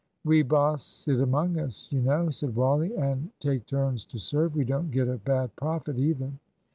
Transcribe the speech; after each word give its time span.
"We 0.25 0.41
boss 0.41 1.07
it 1.07 1.19
among 1.21 1.59
us, 1.59 1.87
you 1.91 2.01
know," 2.01 2.31
said 2.31 2.55
Wally, 2.55 2.95
"and 2.95 3.29
take 3.39 3.67
turns 3.67 4.03
to 4.05 4.17
serve. 4.17 4.55
We 4.55 4.65
don't 4.65 4.89
get 4.89 5.07
a 5.07 5.17
bad 5.19 5.55
profit 5.55 5.99
either." 5.99 6.31